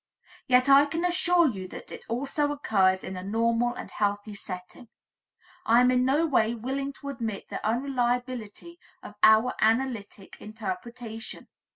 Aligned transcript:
Yet 0.47 0.67
I 0.67 0.85
can 0.87 1.05
assure 1.05 1.47
you 1.47 1.67
that 1.67 1.91
it 1.91 2.05
also 2.09 2.51
occurs 2.51 3.03
in 3.03 3.15
a 3.15 3.21
normal 3.21 3.75
and 3.75 3.91
healthy 3.91 4.33
setting. 4.33 4.87
I 5.63 5.79
am 5.79 5.91
in 5.91 6.03
no 6.05 6.25
way 6.25 6.55
willing 6.55 6.91
to 6.93 7.09
admit 7.09 7.49
the 7.49 7.63
unreliability 7.63 8.79
of 9.03 9.13
our 9.21 9.53
analytic 9.59 10.37
interpretation. 10.39 11.49